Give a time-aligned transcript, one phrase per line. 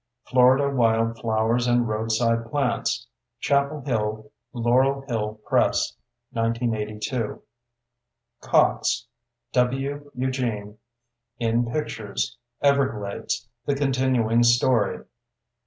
[0.23, 3.05] Florida Wildflowers and Roadside Plants.
[3.39, 5.95] Chapel Hill: Laurel Hill Press,
[6.31, 7.39] 1982.
[8.41, 9.05] Cox,
[9.51, 10.09] W.
[10.15, 10.79] Eugene.
[11.39, 15.03] _In Pictures—Everglades: The Continuing Story.